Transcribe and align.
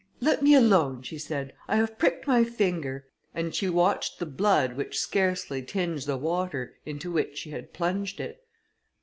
"Let 0.19 0.41
me 0.41 0.55
alone," 0.55 1.03
she 1.03 1.19
said, 1.19 1.53
"I 1.67 1.75
have 1.75 1.99
pricked 1.99 2.25
my 2.25 2.43
finger," 2.43 3.05
and 3.35 3.53
she 3.53 3.69
watched 3.69 4.17
the 4.17 4.25
blood 4.25 4.75
which 4.75 4.97
scarcely 4.99 5.61
tinged 5.61 6.07
the 6.07 6.17
water 6.17 6.73
into 6.87 7.11
which 7.11 7.37
she 7.37 7.51
had 7.51 7.71
plunged 7.71 8.19
it. 8.19 8.43